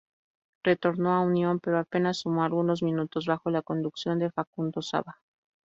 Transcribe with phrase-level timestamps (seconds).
[0.63, 5.21] Retornó a Unión pero apenas sumó algunos minutos bajo la conducción de Facundo Sava.